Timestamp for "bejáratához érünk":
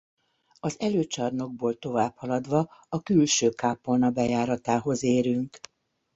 4.09-5.59